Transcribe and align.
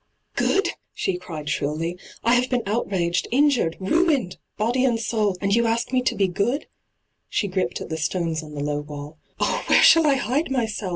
'Good 0.35 0.65
V 0.65 0.71
she 0.95 1.17
cried 1.19 1.47
shrilly.' 1.47 1.95
I 2.23 2.33
have 2.33 2.49
been 2.49 2.63
outraged, 2.65 3.27
injured, 3.31 3.77
ruined, 3.79 4.37
body 4.57 4.83
and 4.83 4.99
soul, 4.99 5.37
and 5.39 5.53
you 5.53 5.67
ask 5.67 5.93
me 5.93 6.01
to 6.01 6.15
be 6.15 6.27
good 6.27 6.61
1' 6.61 6.65
She 7.29 7.47
gripped 7.47 7.81
at 7.81 7.89
the 7.89 7.97
stones 7.97 8.41
on 8.41 8.55
the 8.55 8.63
low 8.63 8.79
waU.' 8.81 9.17
Oh, 9.39 9.63
where 9.67 9.83
shall 9.83 10.07
I 10.07 10.15
hide 10.15 10.49
myself? 10.49 10.89